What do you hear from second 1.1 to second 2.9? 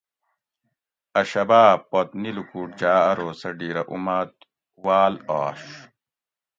اۤ شباۤ پت نی لوکوٹ